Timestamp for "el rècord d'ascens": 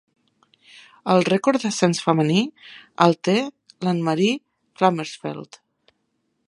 1.15-2.01